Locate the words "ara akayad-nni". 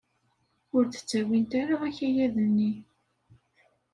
1.61-2.71